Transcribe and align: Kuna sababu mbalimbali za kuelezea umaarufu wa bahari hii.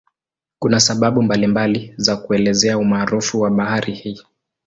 Kuna 0.59 0.79
sababu 0.79 1.21
mbalimbali 1.23 1.93
za 1.97 2.17
kuelezea 2.17 2.77
umaarufu 2.77 3.41
wa 3.41 3.49
bahari 3.51 3.93
hii. 3.93 4.21